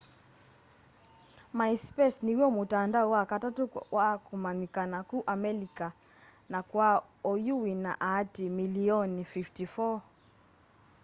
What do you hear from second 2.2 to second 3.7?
niw'o mutandao wa katatu